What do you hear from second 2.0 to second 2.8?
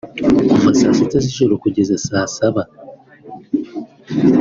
saa saba